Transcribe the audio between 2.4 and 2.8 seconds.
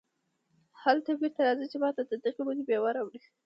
ونې